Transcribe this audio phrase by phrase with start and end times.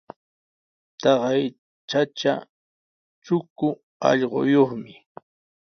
[1.01, 1.43] Taqay
[1.89, 2.33] chacha
[3.23, 3.67] trusku
[4.07, 4.93] allquyuqmi.